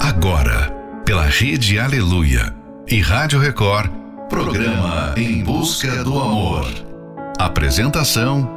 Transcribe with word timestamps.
Agora, 0.00 0.70
pela 1.04 1.24
Rede 1.24 1.76
Aleluia 1.76 2.54
e 2.86 3.00
Rádio 3.00 3.40
Record, 3.40 3.90
programa 4.28 5.12
Em 5.16 5.42
Busca 5.42 6.04
do 6.04 6.16
Amor. 6.18 6.66
Apresentação: 7.36 8.48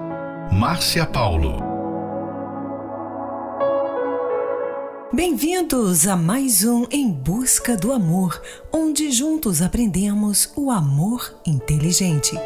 Márcia 0.51 1.03
Paulo. 1.03 1.57
Bem-vindos 5.11 6.07
a 6.07 6.15
mais 6.15 6.63
um 6.63 6.85
Em 6.91 7.11
Busca 7.11 7.75
do 7.75 7.91
Amor, 7.91 8.39
onde 8.71 9.11
juntos 9.11 9.63
aprendemos 9.63 10.53
o 10.55 10.69
amor 10.69 11.35
inteligente. 11.45 12.37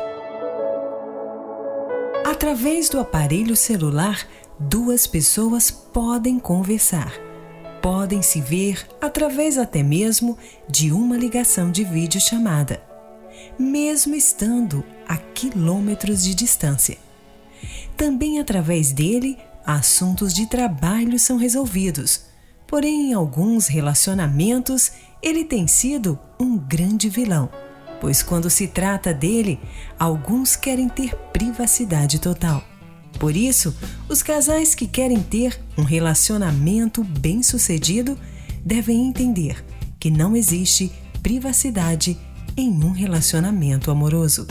Através 2.25 2.87
do 2.89 2.97
aparelho 2.97 3.57
celular, 3.57 4.25
duas 4.57 5.05
pessoas 5.05 5.69
podem 5.69 6.39
conversar 6.39 7.24
podem 7.85 8.19
se 8.23 8.41
ver 8.41 8.83
através 8.99 9.59
até 9.59 9.83
mesmo 9.83 10.35
de 10.67 10.91
uma 10.91 11.15
ligação 11.15 11.69
de 11.69 11.83
vídeo 11.83 12.19
chamada, 12.19 12.81
mesmo 13.59 14.15
estando 14.15 14.83
a 15.07 15.17
quilômetros 15.17 16.23
de 16.23 16.33
distância. 16.33 16.97
Também 17.95 18.39
através 18.39 18.91
dele, 18.91 19.37
assuntos 19.63 20.33
de 20.33 20.47
trabalho 20.47 21.19
são 21.19 21.37
resolvidos, 21.37 22.21
porém, 22.65 23.11
em 23.11 23.13
alguns 23.13 23.67
relacionamentos, 23.67 24.91
ele 25.21 25.45
tem 25.45 25.67
sido 25.67 26.17
um 26.39 26.57
grande 26.57 27.07
vilão, 27.07 27.51
pois 28.01 28.23
quando 28.23 28.49
se 28.49 28.65
trata 28.67 29.13
dele, 29.13 29.59
alguns 29.99 30.55
querem 30.55 30.89
ter 30.89 31.15
privacidade 31.31 32.17
total. 32.17 32.63
Por 33.19 33.35
isso, 33.35 33.75
os 34.09 34.21
casais 34.21 34.75
que 34.75 34.87
querem 34.87 35.21
ter 35.21 35.59
um 35.77 35.83
relacionamento 35.83 37.03
bem-sucedido 37.03 38.17
devem 38.63 39.07
entender 39.07 39.63
que 39.99 40.09
não 40.09 40.35
existe 40.35 40.91
privacidade 41.23 42.17
em 42.57 42.69
um 42.83 42.91
relacionamento 42.91 43.89
amoroso. 43.91 44.47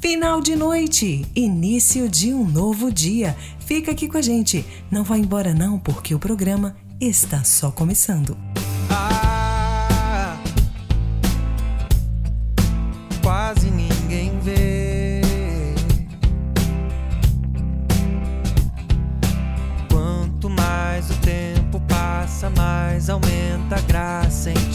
Final 0.00 0.40
de 0.40 0.56
noite, 0.56 1.26
início 1.36 2.08
de 2.08 2.32
um 2.32 2.44
novo 2.48 2.90
dia. 2.90 3.36
Fica 3.66 3.90
aqui 3.90 4.08
com 4.08 4.16
a 4.16 4.22
gente. 4.22 4.64
Não 4.90 5.04
vá 5.04 5.18
embora 5.18 5.52
não, 5.52 5.78
porque 5.78 6.14
o 6.14 6.18
programa 6.18 6.74
está 6.98 7.44
só 7.44 7.70
começando. 7.70 8.36
Ah, 8.88 9.29
graça 23.82 24.50
em 24.50 24.69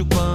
desmancho 0.00 0.06
quando 0.06 0.29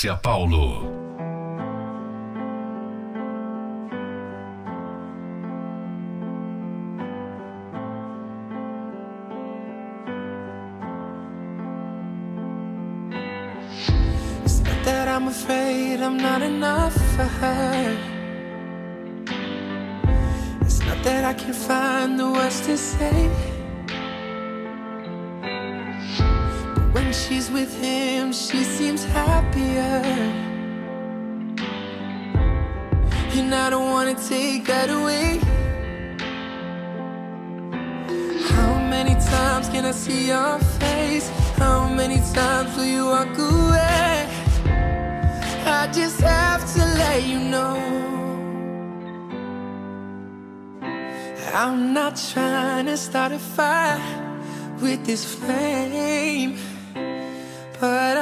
Márcia 0.00 0.16
Paulo. 0.16 0.89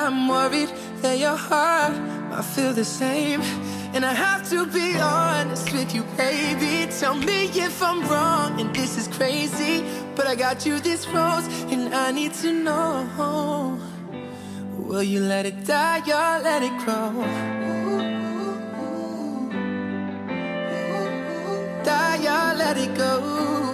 I'm 0.08 0.26
worried 0.26 0.70
that 1.02 1.19
your 1.19 1.37
heart 1.37 1.93
might 2.31 2.43
feel 2.43 2.72
the 2.72 2.82
same 2.82 3.43
And 3.93 4.06
I 4.06 4.14
have 4.14 4.49
to 4.49 4.64
be 4.64 4.96
honest 4.99 5.70
with 5.70 5.94
you, 5.94 6.02
baby 6.16 6.90
Tell 6.99 7.14
me 7.14 7.44
if 7.52 7.82
I'm 7.82 8.00
wrong 8.08 8.58
and 8.58 8.75
this 8.75 8.96
is 8.96 9.06
crazy 9.06 9.84
But 10.16 10.26
I 10.26 10.34
got 10.34 10.64
you 10.64 10.81
this 10.81 11.06
rose 11.08 11.46
and 11.70 11.94
I 11.94 12.10
need 12.12 12.32
to 12.40 12.50
know 12.55 13.78
Will 14.78 15.02
you 15.02 15.20
let 15.20 15.44
it 15.44 15.66
die 15.66 16.00
or 16.00 16.43
let 16.43 16.62
it 16.62 16.76
grow? 16.78 17.12
Die 21.84 22.25
or 22.25 22.55
let 22.56 22.78
it 22.78 22.96
go? 22.96 23.68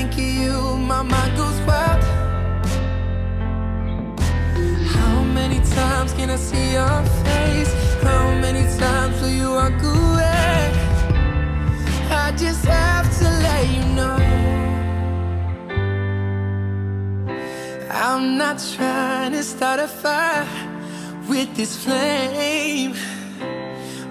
Think 0.00 0.12
of 0.14 0.42
you, 0.42 0.76
my 0.78 1.02
mind 1.02 1.36
goes 1.36 1.60
wild. 1.68 2.02
How 4.96 5.22
many 5.38 5.60
times 5.78 6.12
can 6.14 6.30
I 6.30 6.36
see 6.36 6.72
your 6.72 7.02
face? 7.24 7.72
How 8.02 8.24
many 8.44 8.64
times 8.78 9.20
will 9.20 9.34
you 9.40 9.50
walk 9.50 9.82
away? 9.82 10.72
I 12.24 12.32
just 12.44 12.64
have 12.64 13.08
to 13.20 13.28
let 13.46 13.62
you 13.74 13.84
know. 13.96 14.18
I'm 17.90 18.38
not 18.38 18.56
trying 18.74 19.32
to 19.32 19.42
start 19.42 19.80
a 19.80 19.88
fire 19.88 20.46
with 21.28 21.54
this 21.56 21.72
flame. 21.84 22.94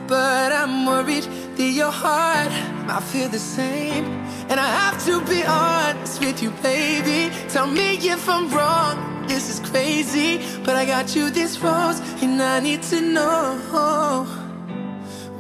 But 0.08 0.52
I'm 0.52 0.86
worried 0.86 1.28
that 1.60 1.72
your 1.72 1.92
heart 1.92 2.52
I 2.90 3.00
feel 3.02 3.30
the 3.30 3.40
same. 3.40 4.06
And 4.50 4.60
I 4.60 4.70
have 4.82 4.98
to 5.06 5.22
be 5.26 5.44
honest 5.44 6.20
with 6.22 6.42
you, 6.42 6.52
baby. 6.64 7.34
Tell 7.50 7.68
me 7.68 7.98
if 7.98 8.28
I'm 8.28 8.50
wrong. 8.50 9.28
This 9.28 9.50
is 9.50 9.60
crazy. 9.70 10.42
But 10.64 10.76
I 10.76 10.86
got 10.86 11.16
you 11.16 11.30
this 11.30 11.60
rose, 11.60 12.00
and 12.24 12.42
I 12.42 12.60
need 12.62 12.82
to 12.84 13.02
know. 13.02 14.26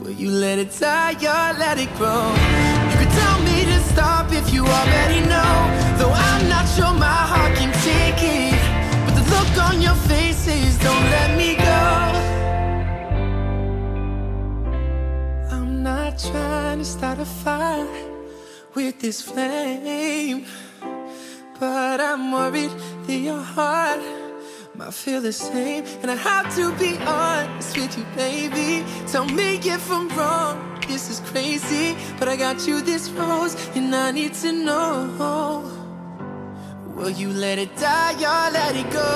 Will 0.01 0.11
you 0.11 0.29
let 0.29 0.59
it 0.59 0.77
die 0.77 1.13
or 1.13 1.57
let 1.57 1.77
it 1.79 1.91
grow? 1.95 2.27
You 2.89 2.97
could 2.99 3.13
tell 3.21 3.39
me 3.49 3.57
to 3.71 3.79
stop 3.91 4.31
if 4.31 4.53
you 4.53 4.65
already 4.65 5.21
know. 5.27 5.38
Trying 16.79 16.85
to 16.85 16.97
start 16.99 17.19
a 17.19 17.25
fire 17.25 17.87
with 18.73 18.99
this 19.01 19.21
flame. 19.21 20.45
But 21.59 21.99
I'm 21.99 22.31
worried 22.31 22.71
that 23.05 23.17
your 23.17 23.41
heart 23.41 23.99
might 24.75 24.93
feel 24.93 25.21
the 25.21 25.33
same. 25.33 25.83
And 26.01 26.09
I 26.09 26.15
have 26.15 26.55
to 26.55 26.71
be 26.77 26.97
honest 26.99 27.75
with 27.75 27.97
you, 27.97 28.05
baby. 28.15 28.85
Tell 29.07 29.25
me 29.25 29.57
if 29.57 29.91
I'm 29.91 30.07
wrong. 30.17 30.79
This 30.87 31.09
is 31.09 31.19
crazy. 31.31 31.97
But 32.17 32.29
I 32.29 32.37
got 32.37 32.65
you 32.65 32.81
this 32.81 33.09
rose, 33.09 33.55
and 33.75 33.93
I 33.93 34.11
need 34.11 34.33
to 34.35 34.51
know. 34.51 35.63
Will 36.95 37.09
you 37.09 37.29
let 37.29 37.59
it 37.59 37.75
die 37.75 38.13
or 38.13 38.51
let 38.51 38.75
it 38.75 38.89
go? 38.91 39.11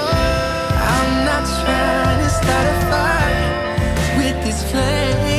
I'm 0.91 1.25
not 1.29 1.45
trying 1.63 2.19
to 2.23 2.29
start 2.29 2.65
a 2.73 2.77
fire 2.91 4.17
with 4.17 4.37
this 4.43 4.69
flame. 4.69 5.32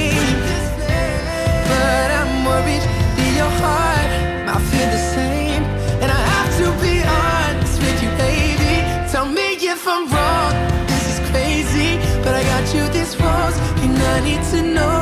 But 1.85 2.09
I'm 2.19 2.33
worried 2.49 2.85
that 3.17 3.31
your 3.41 3.53
heart 3.63 4.11
might 4.47 4.65
feel 4.71 4.89
the 4.97 5.03
same. 5.17 5.63
And 6.03 6.09
I 6.19 6.21
have 6.35 6.51
to 6.61 6.67
be 6.85 6.95
honest 7.21 7.77
with 7.85 7.99
you, 8.03 8.11
baby. 8.27 8.75
Tell 9.13 9.27
me 9.39 9.49
if 9.75 9.83
I'm 9.95 10.05
wrong. 10.15 10.53
This 10.91 11.05
is 11.13 11.19
crazy. 11.31 11.91
But 12.25 12.33
I 12.41 12.43
got 12.53 12.65
you 12.75 12.85
this 12.99 13.11
rose, 13.21 13.59
and 13.85 13.95
I 14.15 14.17
need 14.29 14.43
to 14.53 14.61
know. 14.77 15.01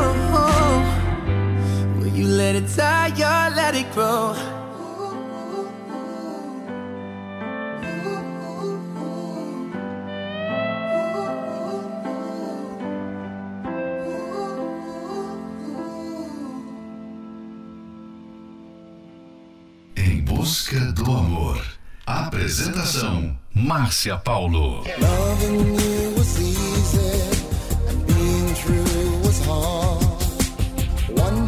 Will 1.98 2.14
you 2.20 2.26
let 2.26 2.54
it 2.56 2.68
die 2.76 3.12
or 3.30 3.54
let 3.54 3.74
it 3.74 3.88
grow? 3.94 4.61
Busca 20.42 20.80
do 20.90 21.04
amor. 21.04 21.64
Apresentação: 22.04 23.38
Márcia 23.54 24.16
Paulo. 24.18 24.82
Loving 24.98 25.78
you 25.78 26.14
was 26.18 26.40
easy, 26.40 27.30
and 27.88 28.04
being 28.08 28.52
true 28.56 29.20
was 29.22 29.38
hard. 29.46 30.02
One 31.16 31.46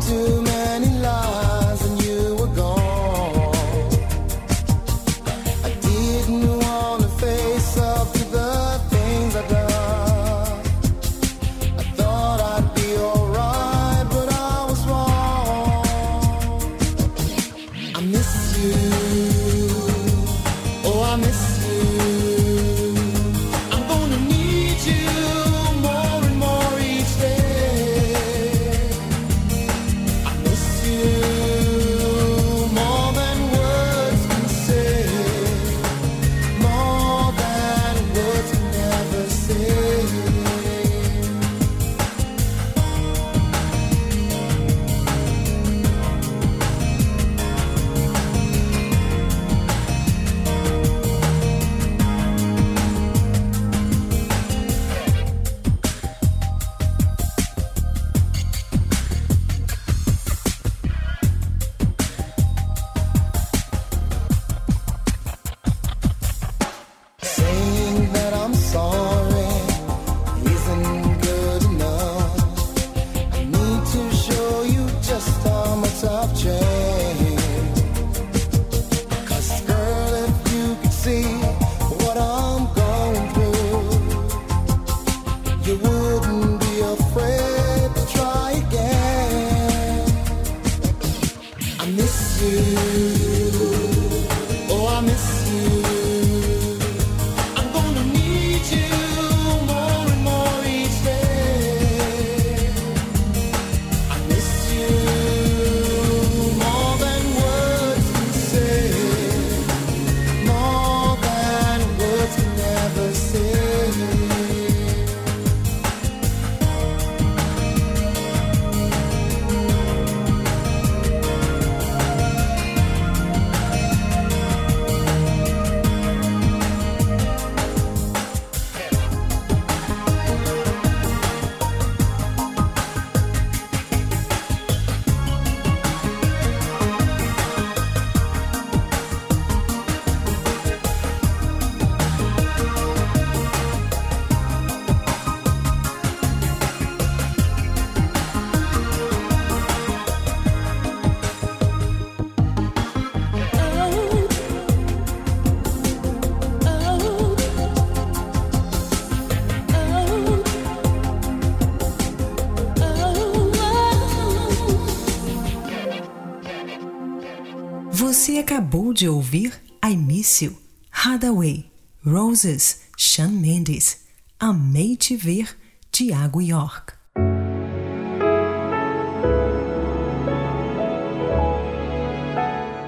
acabou 168.75 168.93
de 168.93 169.09
ouvir 169.09 169.53
I 169.85 169.97
Miss 169.97 170.43
You, 170.43 170.57
Hadaway, 170.91 171.71
Roses, 172.05 172.81
Sean 172.99 173.29
Mendes, 173.29 173.99
Amei 174.41 174.97
Te 174.97 175.15
Ver, 175.15 175.57
Tiago 175.93 176.41
York. 176.43 176.93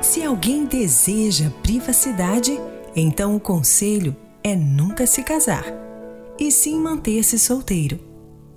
Se 0.02 0.24
alguém 0.24 0.66
deseja 0.66 1.52
privacidade, 1.62 2.58
então 2.96 3.36
o 3.36 3.40
conselho 3.40 4.16
é 4.42 4.56
nunca 4.56 5.06
se 5.06 5.22
casar, 5.22 5.64
e 6.36 6.50
sim 6.50 6.80
manter-se 6.80 7.38
solteiro. 7.38 8.00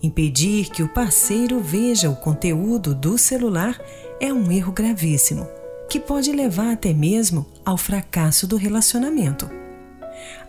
Impedir 0.02 0.72
que 0.72 0.82
o 0.82 0.90
parceiro 0.90 1.60
veja 1.60 2.10
o 2.10 2.16
conteúdo 2.16 2.96
do 2.96 3.20
celular 3.20 3.80
é 4.20 4.34
um 4.34 4.52
erro 4.52 4.72
gravíssimo 4.72 5.59
que 5.90 6.00
pode 6.00 6.32
levar 6.32 6.72
até 6.72 6.94
mesmo 6.94 7.46
ao 7.66 7.76
fracasso 7.76 8.46
do 8.46 8.56
relacionamento. 8.56 9.50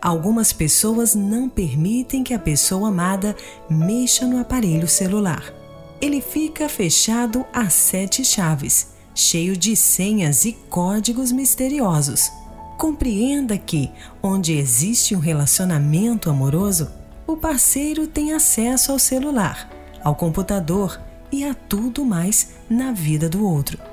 Algumas 0.00 0.52
pessoas 0.52 1.14
não 1.14 1.48
permitem 1.48 2.22
que 2.22 2.34
a 2.34 2.38
pessoa 2.38 2.88
amada 2.88 3.34
mexa 3.68 4.26
no 4.26 4.38
aparelho 4.38 4.86
celular. 4.86 5.52
Ele 6.00 6.20
fica 6.20 6.68
fechado 6.68 7.44
a 7.52 7.68
sete 7.68 8.24
chaves, 8.24 8.88
cheio 9.14 9.56
de 9.56 9.74
senhas 9.74 10.44
e 10.44 10.52
códigos 10.52 11.32
misteriosos. 11.32 12.30
Compreenda 12.78 13.58
que, 13.58 13.90
onde 14.22 14.56
existe 14.56 15.14
um 15.14 15.18
relacionamento 15.18 16.30
amoroso, 16.30 16.90
o 17.26 17.36
parceiro 17.36 18.06
tem 18.06 18.32
acesso 18.32 18.92
ao 18.92 18.98
celular, 18.98 19.70
ao 20.02 20.14
computador 20.14 21.00
e 21.30 21.44
a 21.44 21.54
tudo 21.54 22.04
mais 22.04 22.52
na 22.68 22.92
vida 22.92 23.28
do 23.28 23.46
outro. 23.46 23.89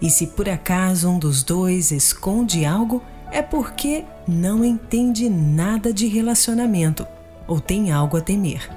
E 0.00 0.10
se 0.10 0.28
por 0.28 0.48
acaso 0.48 1.08
um 1.08 1.18
dos 1.18 1.42
dois 1.42 1.90
esconde 1.90 2.64
algo, 2.64 3.02
é 3.30 3.42
porque 3.42 4.04
não 4.26 4.64
entende 4.64 5.28
nada 5.28 5.92
de 5.92 6.06
relacionamento 6.06 7.06
ou 7.46 7.60
tem 7.60 7.90
algo 7.90 8.16
a 8.16 8.20
temer. 8.20 8.70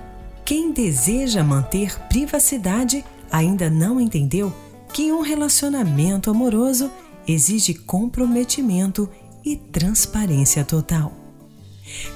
Quem 0.45 0.71
deseja 0.71 1.43
manter 1.43 1.99
privacidade 2.07 3.03
ainda 3.31 3.69
não 3.69 3.99
entendeu 3.99 4.53
que 4.93 5.11
um 5.11 5.21
relacionamento 5.21 6.31
amoroso 6.31 6.91
exige 7.27 7.73
comprometimento 7.73 9.09
e 9.45 9.55
transparência 9.55 10.63
total. 10.63 11.13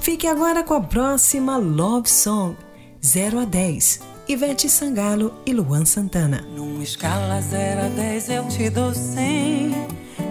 Fique 0.02 0.28
agora 0.28 0.64
com 0.64 0.74
a 0.74 0.82
próxima 0.82 1.58
Love 1.58 2.10
Song 2.10 2.56
0 3.04 3.40
a 3.40 3.46
10 3.46 4.13
Ivete 4.28 4.70
Sangalo 4.70 5.34
e 5.46 5.52
Luan 5.52 5.84
Santana. 5.84 6.46
Numa 6.56 6.82
escala 6.82 7.42
0 7.42 7.82
a 7.82 7.90
10 7.90 8.30
eu 8.30 8.48
te 8.48 8.70
dou 8.70 8.94
100 8.94 9.74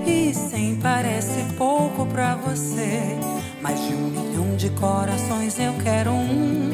E 0.07 0.33
100 0.35 0.77
parece 0.77 1.45
pouco 1.59 2.07
pra 2.07 2.35
você. 2.37 3.19
Mais 3.61 3.79
de 3.87 3.93
um 3.93 4.09
milhão 4.09 4.57
de 4.57 4.71
corações 4.71 5.59
eu 5.59 5.75
quero 5.85 6.11
um. 6.11 6.71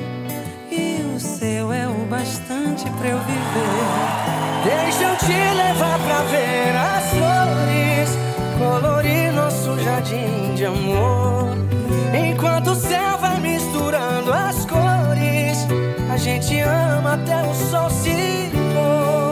E 0.71 1.17
o 1.17 1.19
seu 1.19 1.73
é 1.73 1.89
o 1.89 2.07
bastante 2.07 2.89
pra 2.93 3.09
eu 3.09 3.19
viver. 3.19 4.65
Deixa 4.65 5.03
eu 5.03 5.17
te 5.17 5.57
levar 5.57 5.99
pra 5.99 6.23
ver 6.23 6.77
as 6.77 7.11
flores. 7.11 8.19
Colorir 8.59 9.33
nosso 9.33 9.77
jardim 9.83 10.55
de 10.55 10.67
amor. 10.67 11.49
Enquanto 12.15 12.71
o 12.71 12.77
céu 12.77 13.19
vai 13.19 13.41
misturando 13.41 14.33
as 14.33 14.65
cores 14.65 14.88
gente 16.19 16.61
ama 16.61 17.15
até 17.15 17.43
o 17.43 17.55
sol 17.55 17.89
se 17.91 18.51
pôr 18.75 19.28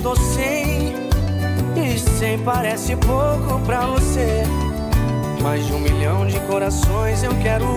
dou 0.00 0.16
100 0.16 0.94
E 1.76 1.98
100 1.98 2.38
parece 2.40 2.96
pouco 2.96 3.60
pra 3.66 3.86
você 3.86 4.42
Mais 5.42 5.66
de 5.66 5.72
um 5.72 5.80
milhão 5.80 6.26
de 6.26 6.38
corações 6.40 7.22
eu 7.22 7.34
quero 7.42 7.64
um 7.64 7.76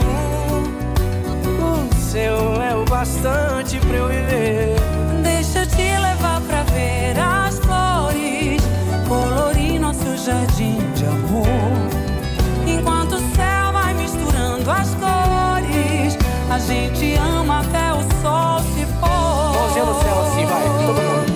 O 1.90 1.96
seu 1.96 2.62
é 2.62 2.76
o 2.76 2.86
bastante 2.86 3.80
pra 3.80 3.98
eu 3.98 4.08
viver 4.08 4.76
Deixa 5.24 5.60
eu 5.60 5.68
te 5.68 5.98
levar 6.00 6.42
pra 6.42 6.64
ver 6.64 7.20
as 7.20 7.60
flores, 7.60 8.62
colorir 9.08 9.80
nosso 9.80 10.18
jardim 10.18 10.78
de 10.96 11.06
amor. 11.06 11.46
Enquanto 12.66 13.16
o 13.16 13.36
céu 13.36 13.72
vai 13.72 13.94
misturando 13.94 14.72
as 14.72 14.96
cores, 14.96 16.18
a 16.50 16.60
gente 16.60 17.14
ama 17.16 17.60
até 17.60 17.94
o 17.94 18.02
sol 18.22 18.60
se 18.74 18.86
pôr. 19.00 19.54
Mãozinha 19.54 19.86
no 19.86 20.02
céu 20.02 20.22
assim, 20.22 20.46
vai, 20.46 20.64
todo 20.64 21.02
mundo. 21.02 21.33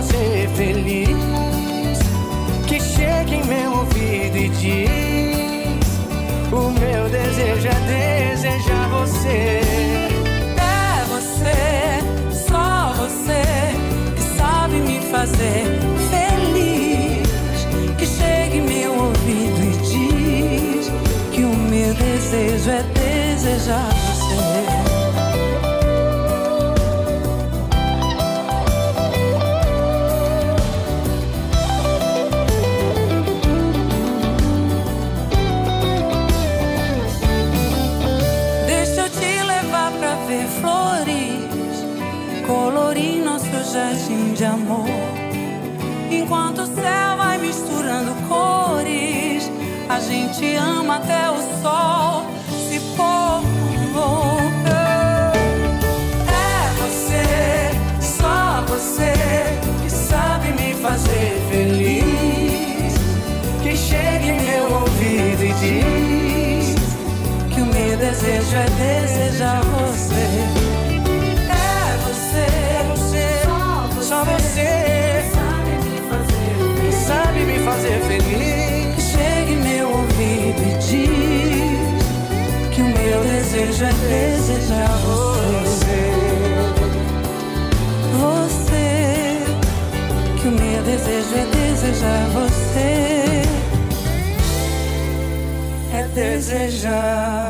Fazer 0.00 0.48
feliz. 0.56 1.98
Que 2.66 2.80
chega 2.80 3.34
em 3.34 3.44
meu 3.44 3.70
ouvido 3.72 4.36
e 4.36 4.48
diz: 4.48 5.98
O 6.52 6.70
meu 6.70 7.08
desejo 7.10 7.68
é 7.68 8.30
desejar 8.30 8.88
você. 8.88 9.60
É 10.56 11.04
você, 11.08 12.48
só 12.48 12.92
você, 12.94 13.42
que 14.16 14.22
sabe 14.38 14.76
me 14.76 15.00
fazer 15.10 15.66
feliz. 16.10 17.26
Que 17.98 18.06
chega 18.06 18.56
em 18.56 18.62
meu 18.62 18.92
ouvido 18.94 19.60
e 19.62 19.72
diz 19.82 20.90
que 21.32 21.44
o 21.44 21.54
meu 21.54 21.92
desejo 21.94 22.70
é 22.70 22.82
desejar 22.94 23.90
você. 23.90 24.89
De 44.34 44.44
amor. 44.44 44.86
Enquanto 46.10 46.62
o 46.62 46.66
céu 46.66 47.16
vai 47.16 47.38
misturando 47.38 48.12
cores, 48.28 49.50
a 49.88 50.00
gente 50.00 50.56
ama 50.56 50.96
até 50.96 51.30
o 51.30 51.36
sol 51.62 52.24
se 52.68 52.80
pôr. 52.96 53.42
É 56.28 56.72
você, 56.80 57.70
só 58.00 58.64
você, 58.66 59.12
que 59.82 59.90
sabe 59.90 60.52
me 60.52 60.74
fazer 60.74 61.40
feliz. 61.50 62.94
Que 63.62 63.76
chega 63.76 64.26
em 64.26 64.40
meu 64.40 64.72
ouvido 64.80 65.44
e 65.44 65.52
diz: 65.54 66.74
que 67.52 67.60
o 67.60 67.66
meu 67.66 67.96
desejo 67.96 68.56
é 68.56 68.66
desejar 68.70 69.60
você. 69.62 70.59
Fazer 77.64 78.00
feliz. 78.02 79.14
em 79.48 79.56
meu 79.56 79.88
ouvido 79.88 80.62
e 80.62 80.74
diz 80.78 82.74
que 82.74 82.80
o 82.80 82.84
meu 82.84 83.22
desejo 83.22 83.84
é 83.84 83.92
desejar 84.08 84.96
você. 84.98 86.10
Você, 88.20 89.42
que 90.40 90.48
o 90.48 90.52
meu 90.52 90.82
desejo 90.82 91.34
é 91.36 91.46
desejar 91.56 92.28
você. 92.30 93.42
É 95.92 96.02
desejar 96.14 97.49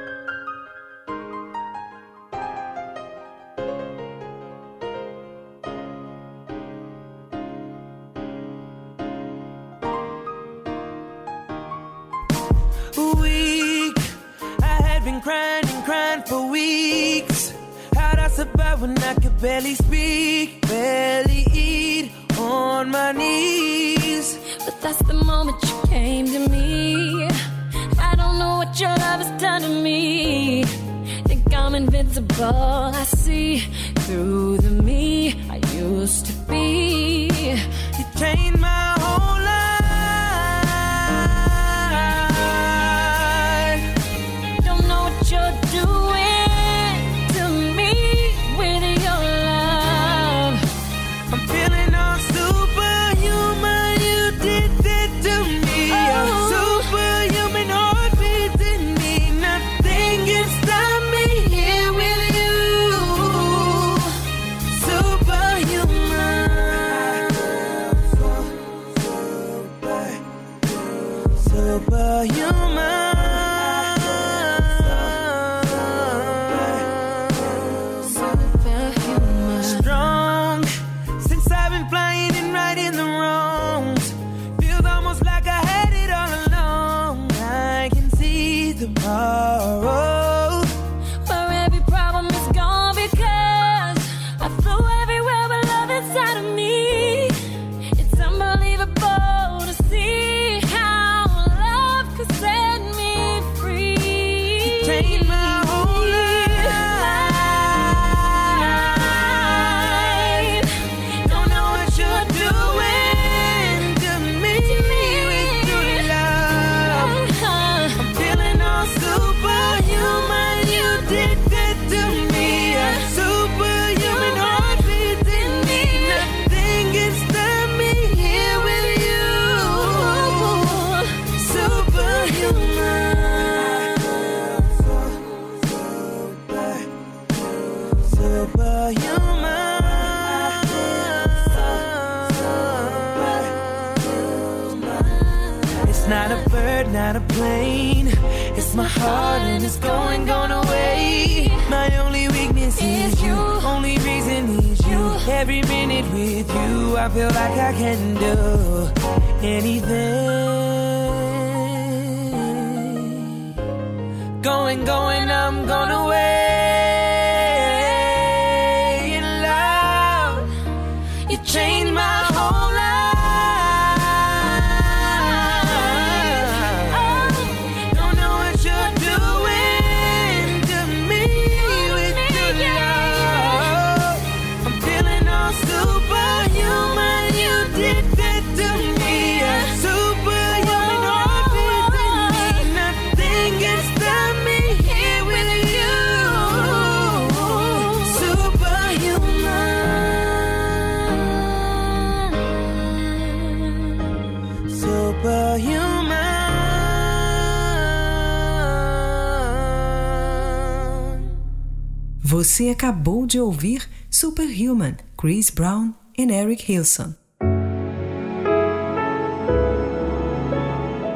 Você 212.43 212.69
acabou 212.69 213.27
de 213.27 213.39
ouvir 213.39 213.87
Superhuman, 214.09 214.95
Chris 215.15 215.51
Brown 215.51 215.93
e 216.17 216.23
Eric 216.23 216.73
Hilson. 216.73 217.13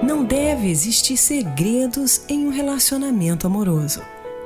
Não 0.04 0.24
deve 0.24 0.70
existir 0.70 1.18
segredos 1.18 2.22
em 2.30 2.46
um 2.46 2.52
relacionamento 2.52 3.48
amoroso. 3.48 4.04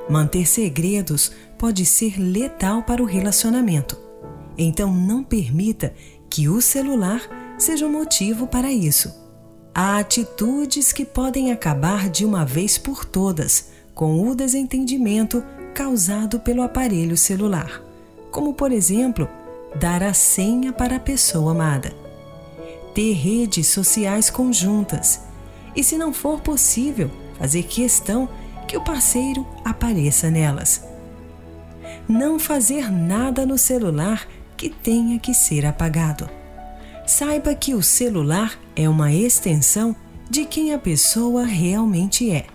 Manter 0.09 0.47
segredos 0.47 1.33
pode 1.57 1.85
ser 1.85 2.17
letal 2.17 2.81
para 2.83 3.03
o 3.03 3.05
relacionamento. 3.05 3.97
Então 4.57 4.95
não 4.95 5.21
permita 5.21 5.93
que 6.29 6.47
o 6.47 6.61
celular 6.61 7.21
seja 7.57 7.85
um 7.85 7.91
motivo 7.91 8.47
para 8.47 8.71
isso. 8.71 9.13
Há 9.75 9.99
atitudes 9.99 10.93
que 10.93 11.03
podem 11.03 11.51
acabar 11.51 12.09
de 12.09 12.23
uma 12.23 12.45
vez 12.45 12.77
por 12.77 13.03
todas 13.03 13.67
com 13.93 14.29
o 14.29 14.33
desentendimento 14.33 15.43
causado 15.69 16.39
pelo 16.39 16.61
aparelho 16.61 17.17
celular, 17.17 17.81
como 18.31 18.53
por 18.53 18.71
exemplo, 18.71 19.27
dar 19.79 20.03
a 20.03 20.13
senha 20.13 20.73
para 20.73 20.97
a 20.97 20.99
pessoa 20.99 21.51
amada, 21.51 21.93
ter 22.93 23.13
redes 23.13 23.67
sociais 23.67 24.29
conjuntas 24.29 25.21
e, 25.75 25.83
se 25.83 25.97
não 25.97 26.13
for 26.13 26.41
possível, 26.41 27.09
fazer 27.37 27.63
questão 27.63 28.27
que 28.67 28.77
o 28.77 28.81
parceiro 28.81 29.47
apareça 29.63 30.29
nelas. 30.29 30.83
Não 32.07 32.39
fazer 32.39 32.91
nada 32.91 33.45
no 33.45 33.57
celular 33.57 34.27
que 34.57 34.69
tenha 34.69 35.17
que 35.19 35.33
ser 35.33 35.65
apagado. 35.65 36.29
Saiba 37.05 37.55
que 37.55 37.73
o 37.73 37.81
celular 37.81 38.59
é 38.75 38.87
uma 38.87 39.11
extensão 39.13 39.95
de 40.29 40.45
quem 40.45 40.73
a 40.73 40.77
pessoa 40.77 41.45
realmente 41.45 42.29
é. 42.29 42.45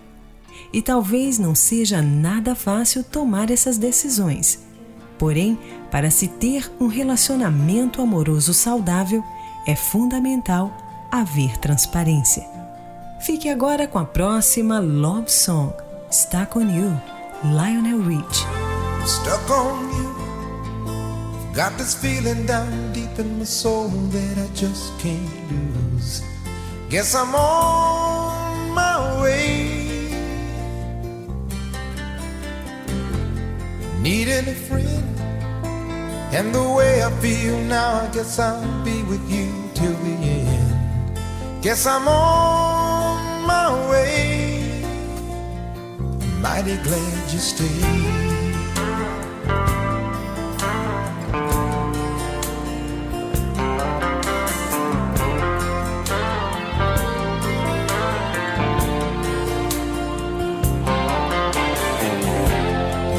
E 0.74 0.82
talvez 0.82 1.38
não 1.38 1.54
seja 1.54 2.02
nada 2.02 2.56
fácil 2.56 3.04
tomar 3.04 3.48
essas 3.48 3.78
decisões. 3.78 4.58
Porém, 5.16 5.56
para 5.88 6.10
se 6.10 6.26
ter 6.26 6.68
um 6.80 6.88
relacionamento 6.88 8.02
amoroso 8.02 8.52
saudável, 8.52 9.22
é 9.68 9.76
fundamental 9.76 10.76
haver 11.12 11.56
transparência. 11.58 12.44
Fique 13.20 13.48
agora 13.48 13.86
com 13.86 14.00
a 14.00 14.04
próxima 14.04 14.80
Love 14.80 15.30
Song, 15.30 15.72
Stuck 16.10 16.58
on 16.58 16.62
You, 16.62 17.00
Lionel 17.44 18.00
Rich. 18.00 18.44
stuck 19.06 19.48
on 19.50 19.88
you. 19.94 21.54
Got 21.54 21.78
this 21.78 21.94
feeling 21.94 22.46
down 22.46 22.92
deep 22.92 23.16
in 23.16 23.38
my 23.38 23.44
soul 23.44 23.88
that 24.10 24.38
I 24.38 24.48
just 24.56 24.98
can't 24.98 25.22
lose. 25.52 26.20
Guess 26.90 27.14
I'm 27.14 27.32
on 27.32 28.70
my 28.74 29.22
needing 34.04 34.46
a 34.46 34.54
friend. 34.68 35.18
And 36.36 36.54
the 36.54 36.62
way 36.76 37.02
I 37.02 37.10
feel 37.22 37.58
now, 37.64 38.02
I 38.04 38.06
guess 38.12 38.38
I'll 38.38 38.84
be 38.84 39.02
with 39.04 39.24
you 39.30 39.48
till 39.72 39.96
the 40.06 40.14
end. 40.40 41.62
Guess 41.62 41.86
I'm 41.86 42.06
on 42.06 43.46
my 43.46 43.68
way. 43.90 44.84
Mighty 46.42 46.76
glad 46.82 47.32
you 47.32 47.38
stayed. 47.38 48.34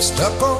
stuck 0.02 0.41
on. 0.43 0.55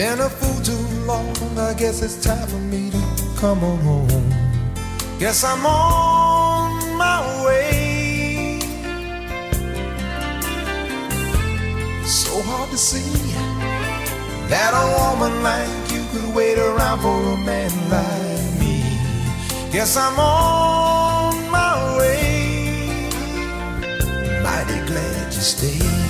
Been 0.00 0.18
a 0.18 0.30
fool 0.30 0.62
too 0.62 1.04
long. 1.04 1.36
I 1.58 1.74
guess 1.74 2.00
it's 2.00 2.24
time 2.24 2.48
for 2.48 2.56
me 2.56 2.88
to 2.88 3.02
come 3.38 3.58
home. 3.58 4.08
Guess 5.18 5.44
I'm 5.44 5.66
on 5.66 6.96
my 6.96 7.44
way. 7.44 8.60
So 12.06 12.40
hard 12.48 12.70
to 12.70 12.78
see 12.78 13.12
that 14.48 14.72
a 14.72 14.86
woman 14.96 15.42
like 15.42 15.92
you 15.92 16.02
could 16.12 16.34
wait 16.34 16.56
around 16.56 17.00
for 17.00 17.20
a 17.34 17.36
man 17.36 17.70
like 17.90 18.58
me. 18.58 18.80
Guess 19.70 19.98
I'm 19.98 20.18
on 20.18 21.50
my 21.50 21.98
way. 21.98 23.06
Mighty 24.42 24.80
glad 24.86 25.26
you 25.26 25.42
stayed. 25.42 26.09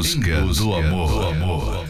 Busca, 0.00 0.40
busca 0.40 0.64
do 0.64 0.74
amor. 0.74 1.08
Do 1.08 1.28
amor. 1.28 1.89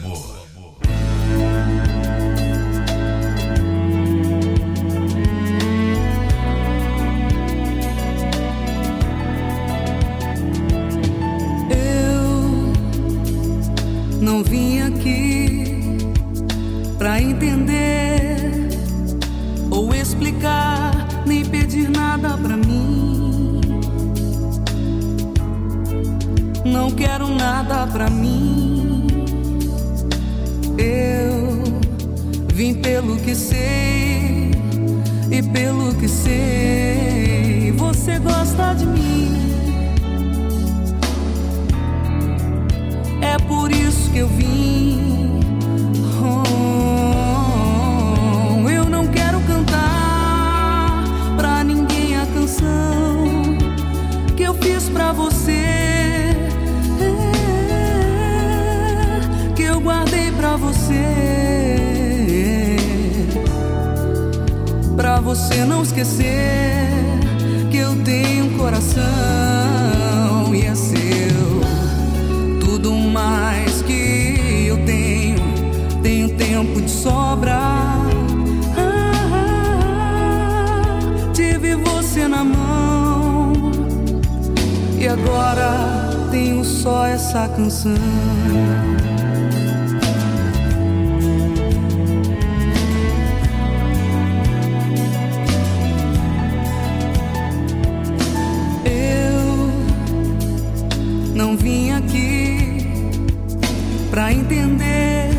Entender 104.32 105.30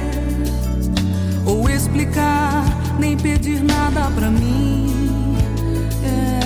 ou 1.46 1.70
explicar, 1.70 2.64
nem 3.00 3.18
pedir 3.18 3.64
nada 3.64 4.10
pra 4.12 4.30
mim. 4.30 5.36
É, 6.04 6.40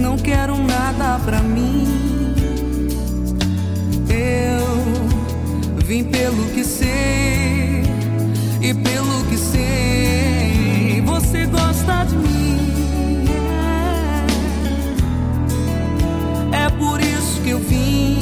não 0.00 0.16
quero 0.16 0.56
nada 0.58 1.18
pra 1.24 1.40
mim. 1.40 2.34
Eu 4.08 4.66
vim 5.84 6.04
pelo 6.04 6.44
que 6.54 6.64
sei 6.64 7.82
e 8.60 8.74
pelo 8.74 9.24
que 9.28 9.36
sei, 9.36 11.02
você 11.04 11.46
gosta 11.46 12.04
de 12.04 12.16
mim. 12.16 13.26
É, 16.52 16.66
é 16.66 16.70
por 16.70 17.00
isso 17.00 17.40
que 17.42 17.50
eu 17.50 17.58
vim. 17.58 18.15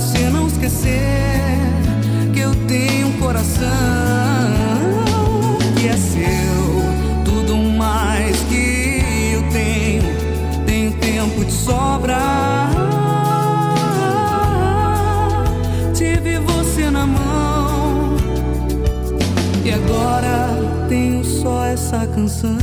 Você 0.00 0.30
não 0.30 0.46
esquecer 0.46 1.42
que 2.32 2.40
eu 2.40 2.54
tenho 2.66 3.08
um 3.08 3.12
coração 3.18 3.68
que 5.78 5.88
é 5.88 5.96
seu, 5.96 7.22
tudo 7.22 7.54
mais 7.56 8.34
que 8.48 9.34
eu 9.34 9.42
tenho, 9.50 10.02
tenho 10.64 10.92
tempo 10.94 11.44
de 11.44 11.52
sobra. 11.52 12.16
Tive 15.94 16.38
você 16.38 16.88
na 16.88 17.06
mão 17.06 18.16
e 19.62 19.70
agora 19.70 20.48
tenho 20.88 21.22
só 21.22 21.66
essa 21.66 22.06
canção. 22.06 22.59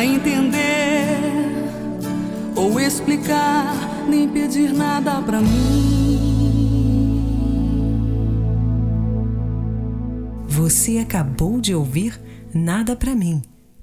Pra 0.00 0.06
entender 0.06 1.06
ou 2.56 2.80
explicar, 2.80 3.74
nem 4.08 4.26
pedir 4.26 4.72
nada 4.72 5.20
pra 5.20 5.42
mim. 5.42 6.40
Você 10.48 10.96
acabou 10.96 11.60
de 11.60 11.74
ouvir 11.74 12.18
Nada 12.54 12.96
Pra 12.96 13.14
Mim, 13.14 13.42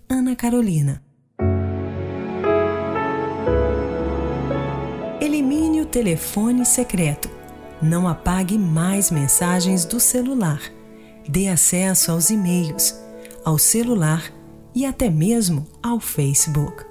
Ana 0.09 0.35
Carolina. 0.35 1.03
Elimine 5.21 5.81
o 5.81 5.85
telefone 5.85 6.65
secreto. 6.65 7.29
Não 7.79 8.07
apague 8.07 8.57
mais 8.57 9.11
mensagens 9.11 9.85
do 9.85 9.99
celular. 9.99 10.61
Dê 11.29 11.47
acesso 11.47 12.11
aos 12.11 12.31
e-mails, 12.31 12.99
ao 13.45 13.59
celular 13.59 14.35
e 14.77 14.85
até 14.85 15.09
mesmo 15.09 15.65
ao 15.81 15.99
Facebook. 15.99 16.85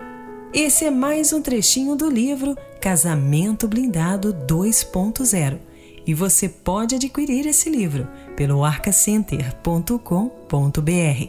Esse 0.52 0.86
é 0.86 0.90
mais 0.90 1.32
um 1.32 1.40
trechinho 1.40 1.94
do 1.94 2.10
livro 2.10 2.56
Casamento 2.80 3.68
Blindado 3.68 4.34
2.0 4.34 5.60
e 6.04 6.12
você 6.12 6.48
pode 6.48 6.96
adquirir 6.96 7.46
esse 7.46 7.70
livro 7.70 8.08
pelo 8.34 8.64
arcacenter.com.br. 8.64 11.28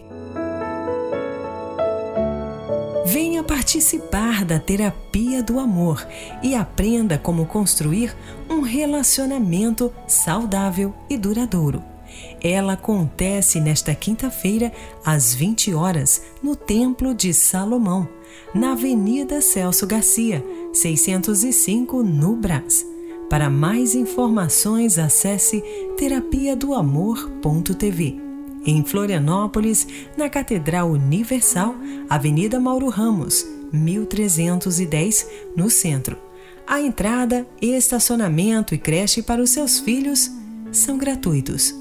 Venha 3.06 3.44
participar 3.44 4.44
da 4.44 4.60
terapia 4.60 5.44
do 5.44 5.60
amor 5.60 6.08
e 6.42 6.56
aprenda 6.56 7.20
como 7.20 7.46
construir 7.46 8.18
um 8.50 8.62
relacionamento 8.62 9.94
saudável 10.08 10.92
e 11.08 11.20
duradouro. 11.20 11.97
Ela 12.42 12.74
acontece 12.74 13.60
nesta 13.60 13.94
quinta-feira, 13.96 14.72
às 15.04 15.34
20 15.34 15.74
horas, 15.74 16.22
no 16.42 16.56
Templo 16.56 17.14
de 17.14 17.34
Salomão, 17.34 18.08
na 18.54 18.74
Avenida 18.74 19.42
Celso 19.42 19.88
Garcia, 19.88 20.44
605, 20.74 22.04
no 22.04 22.36
Brás. 22.36 22.86
Para 23.30 23.50
mais 23.50 23.94
informações, 23.94 24.98
acesse 24.98 25.62
terapia 25.98 26.56
do 26.56 26.74
amor.tv. 26.74 28.22
Em 28.66 28.84
Florianópolis, 28.84 29.88
na 30.16 30.30
Catedral 30.30 30.92
Universal, 30.92 31.76
Avenida 32.10 32.60
Mauro 32.60 32.90
Ramos, 32.90 33.46
1310, 33.72 35.28
no 35.56 35.70
centro. 35.70 36.18
A 36.66 36.82
entrada, 36.82 37.48
estacionamento 37.62 38.76
e 38.76 38.78
creche 38.78 39.22
para 39.22 39.42
os 39.42 39.52
seus 39.52 39.80
filhos 39.80 40.30
são 40.72 40.98
gratuitos. 40.98 41.74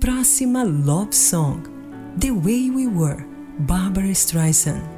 Próxima 0.00 0.62
Love 0.62 1.14
Song: 1.14 1.62
The 2.18 2.30
Way 2.30 2.70
We 2.70 2.86
Were, 2.86 3.24
Barbara 3.60 4.14
Streisand. 4.14 4.95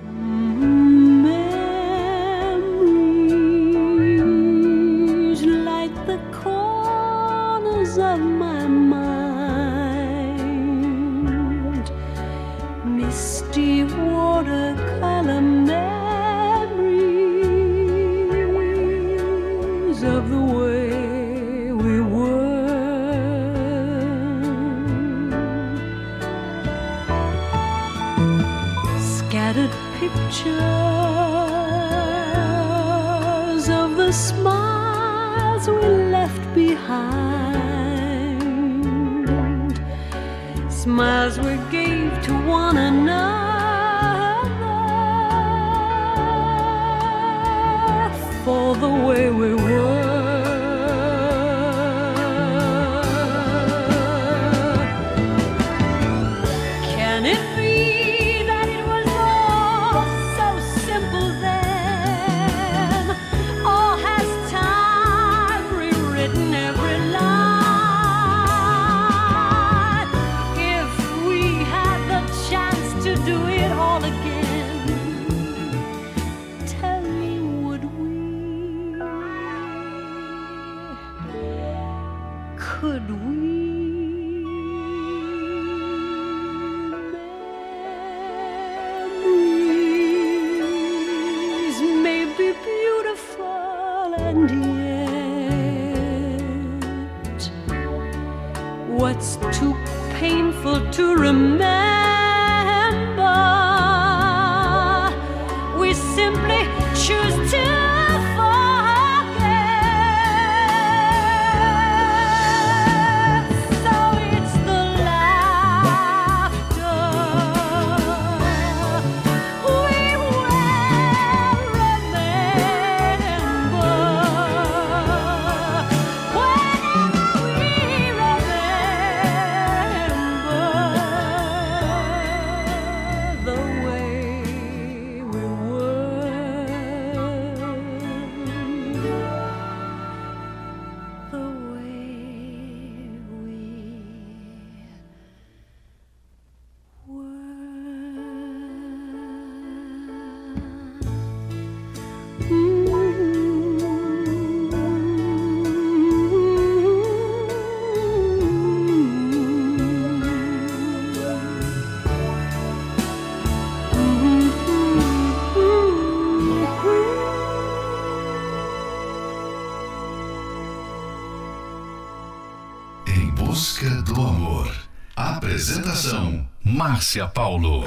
Márcia 176.65 177.33
Paulo. 177.33 177.85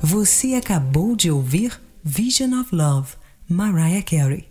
Você 0.00 0.54
acabou 0.54 1.14
de 1.14 1.30
ouvir 1.30 1.80
Vision 2.02 2.58
of 2.60 2.74
Love, 2.74 3.16
Mariah 3.48 4.02
Carey. 4.02 4.47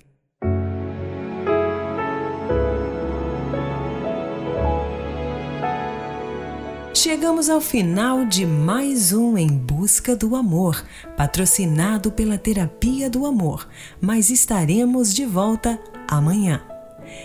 Chegamos 7.18 7.50
ao 7.50 7.60
final 7.60 8.26
de 8.26 8.46
mais 8.46 9.12
um 9.12 9.40
Em 9.40 9.48
Busca 9.48 10.16
do 10.16 10.36
Amor, 10.36 10.86
patrocinado 11.18 12.12
pela 12.12 12.38
Terapia 12.38 13.10
do 13.10 13.26
Amor, 13.26 13.68
mas 14.00 14.30
estaremos 14.30 15.12
de 15.12 15.26
volta 15.26 15.80
amanhã. 16.08 16.62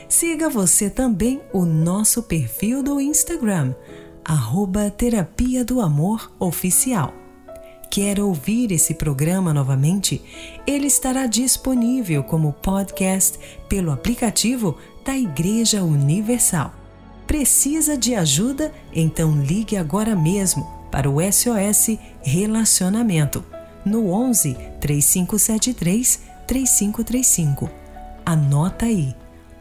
Siga 0.08 0.48
você 0.48 0.88
também 0.88 1.42
o 1.52 1.66
nosso 1.66 2.22
perfil 2.22 2.82
do 2.82 2.98
Instagram, 3.02 3.74
arroba 4.24 4.90
Terapia 4.90 5.62
do 5.62 5.78
Amor 5.78 6.32
Oficial. 6.38 7.12
Quer 7.90 8.18
ouvir 8.18 8.72
esse 8.72 8.94
programa 8.94 9.52
novamente? 9.52 10.22
Ele 10.66 10.86
estará 10.86 11.26
disponível 11.26 12.24
como 12.24 12.54
podcast 12.54 13.38
pelo 13.68 13.92
aplicativo 13.92 14.74
da 15.04 15.14
Igreja 15.14 15.84
Universal. 15.84 16.81
Precisa 17.26 17.96
de 17.96 18.14
ajuda? 18.14 18.72
Então 18.92 19.32
ligue 19.42 19.76
agora 19.76 20.14
mesmo 20.14 20.68
para 20.90 21.08
o 21.08 21.18
SOS 21.20 21.98
Relacionamento 22.22 23.44
no 23.84 24.10
11 24.10 24.56
3573 24.80 26.20
3535. 26.46 27.70
Anota 28.24 28.86
aí: 28.86 29.14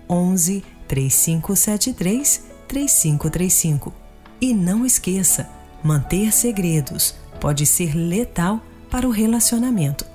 11 0.10 0.64
3573 0.88 2.42
3535. 2.68 3.94
E 4.40 4.54
não 4.54 4.86
esqueça, 4.86 5.48
manter 5.84 6.34
segredos 6.34 7.16
pode 7.40 7.66
ser 7.66 7.96
letal 7.96 8.62
para 8.90 9.08
o 9.08 9.12
relacionamento. 9.12 10.06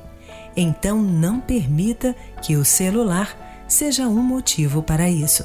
Então 0.56 1.02
não 1.02 1.40
permita 1.40 2.14
que 2.42 2.56
o 2.56 2.64
celular 2.64 3.64
seja 3.68 4.08
um 4.08 4.22
motivo 4.22 4.82
para 4.82 5.08
isso. 5.08 5.44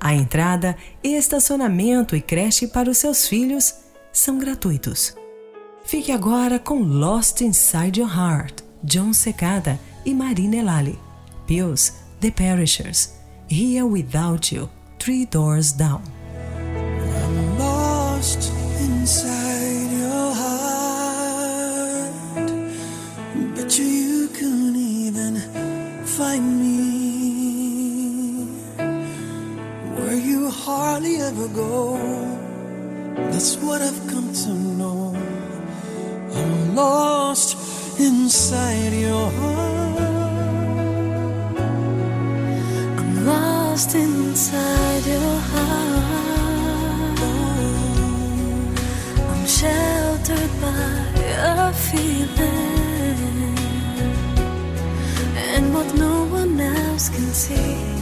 a 0.00 0.14
entrada 0.14 0.76
estacionamento 1.02 2.14
e 2.14 2.20
creche 2.20 2.66
para 2.66 2.90
os 2.90 2.98
seus 2.98 3.26
filhos 3.26 3.74
são 4.12 4.38
gratuitos. 4.38 5.14
Fique 5.84 6.10
agora 6.12 6.58
com 6.58 6.82
Lost 6.82 7.40
Inside 7.40 8.00
Your 8.00 8.10
Heart, 8.10 8.62
John 8.82 9.12
Secada 9.12 9.78
e 10.04 10.12
Marina 10.12 10.56
Elali. 10.56 10.98
Pills, 11.46 11.92
The 12.20 12.30
Perishers, 12.30 13.12
Here 13.48 13.84
Without 13.84 14.52
You, 14.54 14.68
Three 14.98 15.26
Doors 15.26 15.72
Down. 15.72 16.02
I'm 16.58 17.58
lost 17.58 18.52
inside 18.80 19.92
your 19.92 20.34
heart. 20.34 22.12
Bet 23.54 23.78
you 23.78 24.28
couldn't 24.34 24.76
even 24.76 25.36
find 26.04 26.60
me. 26.60 26.75
hardly 30.66 31.16
ever 31.20 31.46
go. 31.46 31.96
That's 33.30 33.56
what 33.58 33.80
I've 33.80 34.02
come 34.08 34.32
to 34.32 34.50
know. 34.50 35.14
I'm 36.34 36.74
lost 36.74 37.56
inside 38.00 38.92
your 38.92 39.30
heart. 39.38 40.00
I'm 42.98 43.26
lost 43.26 43.94
inside 43.94 45.06
your 45.06 45.34
heart. 45.50 47.20
I'm 49.30 49.46
sheltered 49.46 50.52
by 50.60 50.88
a 51.62 51.72
feeling, 51.86 53.54
and 55.54 55.64
what 55.72 55.88
no 55.94 56.24
one 56.24 56.58
else 56.58 57.08
can 57.08 57.30
see. 57.44 57.95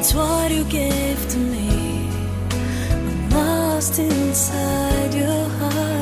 It's 0.00 0.14
what 0.14 0.50
you 0.50 0.64
gave 0.64 1.28
to 1.28 1.36
me. 1.36 2.08
I'm 2.90 3.28
lost 3.28 3.98
inside 3.98 5.12
your 5.12 5.44
heart. 5.58 5.99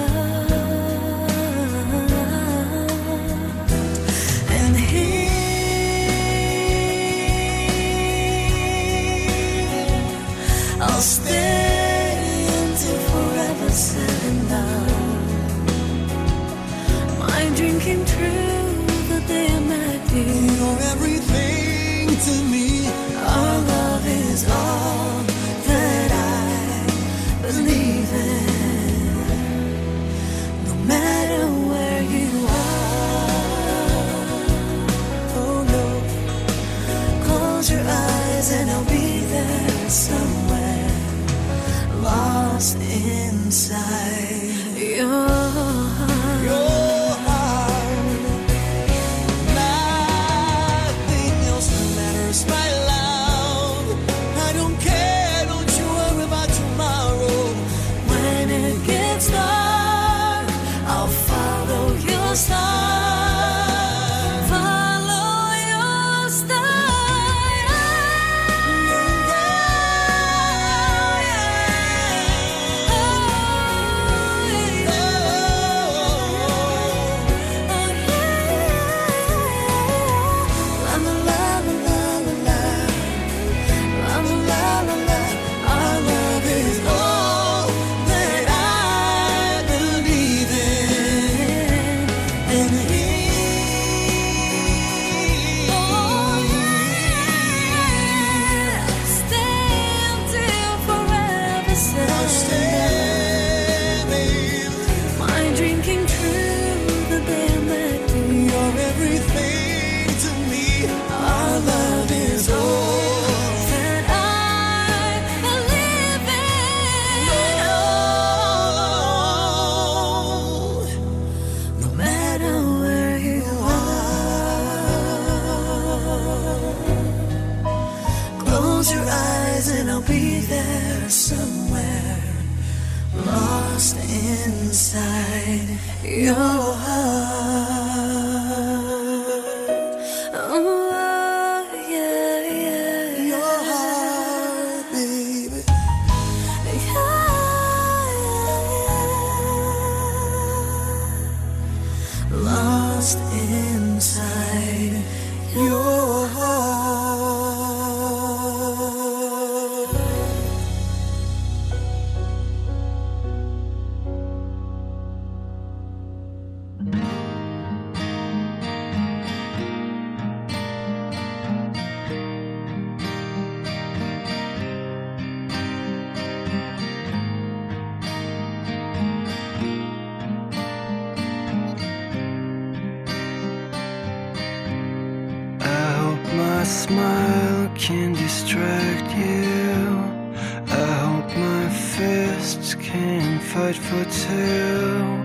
for 193.59 194.05
two. 194.05 195.25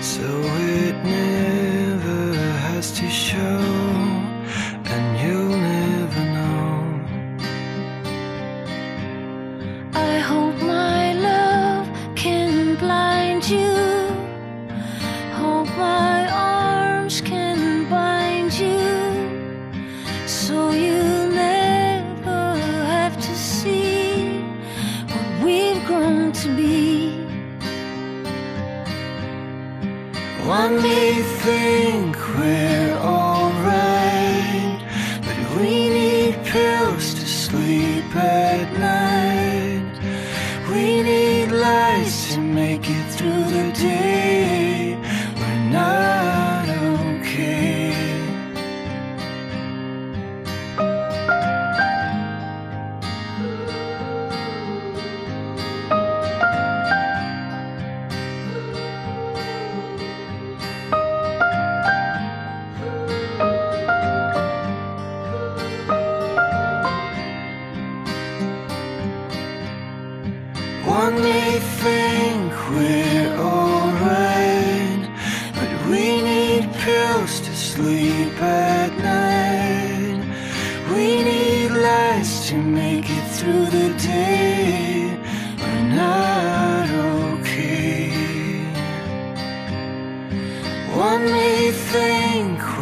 So 0.00 0.55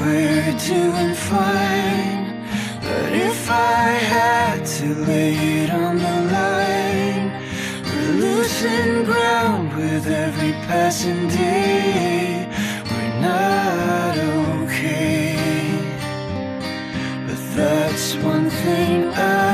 We're 0.04 0.58
doing 0.58 1.14
fine 1.14 2.44
But 2.82 3.12
if 3.12 3.50
I 3.50 3.88
had 4.14 4.66
to 4.76 4.94
lay 5.06 5.34
it 5.62 5.70
on 5.70 5.96
the 5.96 6.16
line 6.36 7.32
We're 7.86 8.12
losing 8.24 9.04
ground 9.04 9.74
with 9.76 10.06
every 10.06 10.52
passing 10.68 11.28
day. 11.28 12.46
We're 12.90 13.20
not 13.20 14.16
okay. 14.62 15.36
But 17.26 17.40
that's 17.56 18.14
one 18.16 18.50
thing 18.50 19.08
I 19.14 19.53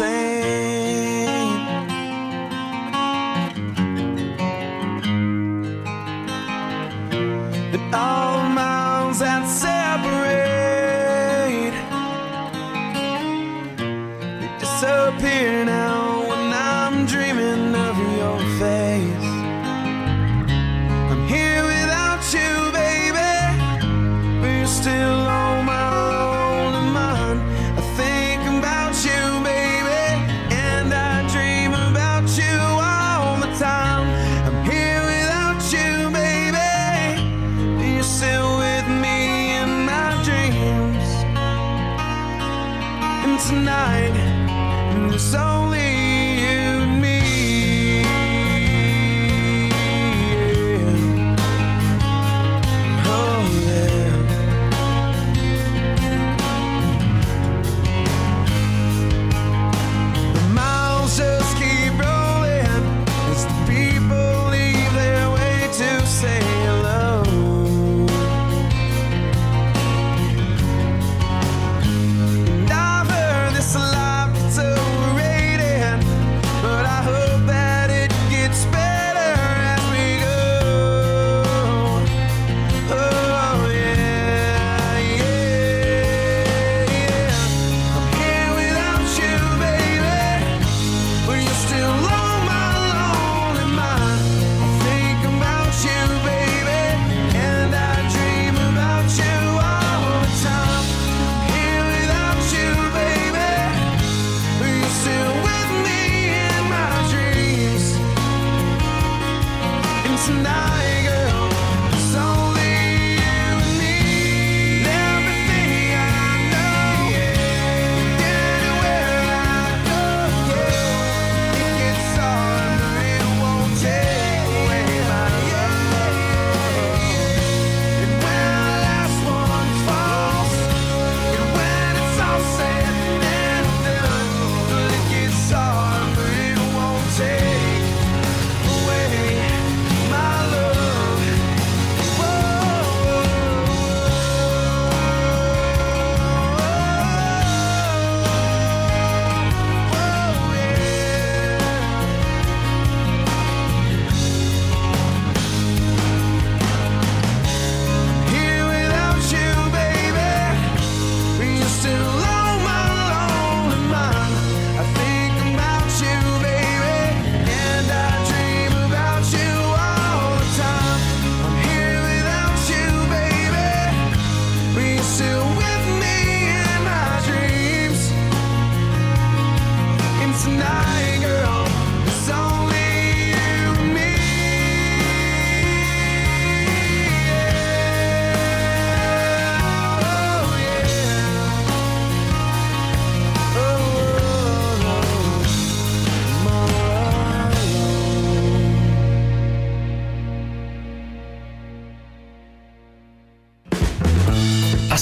same. 0.00 1.39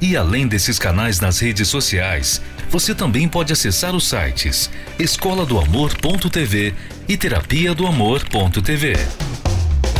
E 0.00 0.16
além 0.16 0.48
desses 0.48 0.78
canais 0.78 1.20
nas 1.20 1.38
redes 1.40 1.68
sociais, 1.68 2.40
você 2.70 2.94
também 2.94 3.28
pode 3.28 3.52
acessar 3.52 3.94
os 3.94 4.08
sites 4.08 4.70
escola 4.98 5.44
do 5.44 5.58
amor.tv 5.58 6.74
e 7.06 7.16
terapia 7.16 7.74
do 7.74 7.86
amor.tv. 7.86 8.94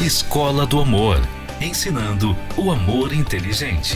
Escola 0.01 0.65
do 0.65 0.81
Amor, 0.81 1.21
ensinando 1.61 2.35
o 2.57 2.71
amor 2.71 3.13
inteligente. 3.13 3.95